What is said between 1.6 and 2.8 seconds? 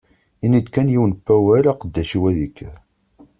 aqeddac-iw ad ikker.